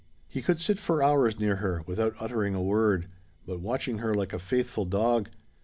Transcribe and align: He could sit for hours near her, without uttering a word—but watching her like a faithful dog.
He 0.27 0.41
could 0.41 0.59
sit 0.59 0.79
for 0.79 1.03
hours 1.03 1.39
near 1.39 1.57
her, 1.57 1.83
without 1.85 2.15
uttering 2.19 2.55
a 2.55 2.63
word—but 2.63 3.59
watching 3.59 3.99
her 3.99 4.15
like 4.15 4.33
a 4.33 4.39
faithful 4.39 4.85
dog. 4.85 5.29